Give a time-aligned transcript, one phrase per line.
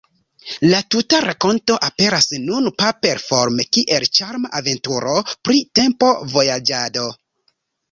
[0.69, 7.09] La tuta rakonto aperas nun paper-forme kiel ĉarma aventuro pri tempo-vojaĝado.